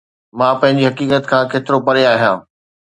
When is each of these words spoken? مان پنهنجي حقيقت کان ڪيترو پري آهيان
مان 0.37 0.53
پنهنجي 0.61 0.85
حقيقت 0.89 1.23
کان 1.31 1.43
ڪيترو 1.51 1.77
پري 1.87 2.03
آهيان 2.13 2.37